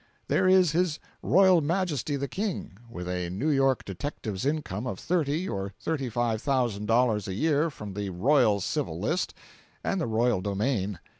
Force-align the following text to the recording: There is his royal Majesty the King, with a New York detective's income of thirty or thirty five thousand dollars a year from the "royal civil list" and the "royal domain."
There 0.29 0.47
is 0.47 0.71
his 0.71 0.99
royal 1.21 1.61
Majesty 1.61 2.15
the 2.15 2.27
King, 2.27 2.75
with 2.89 3.07
a 3.07 3.29
New 3.29 3.51
York 3.51 3.85
detective's 3.85 4.47
income 4.47 4.87
of 4.87 4.97
thirty 4.99 5.47
or 5.47 5.75
thirty 5.79 6.09
five 6.09 6.41
thousand 6.41 6.87
dollars 6.87 7.27
a 7.27 7.35
year 7.35 7.69
from 7.69 7.93
the 7.93 8.09
"royal 8.09 8.61
civil 8.61 8.99
list" 8.99 9.35
and 9.83 10.01
the 10.01 10.07
"royal 10.07 10.41
domain." 10.41 10.97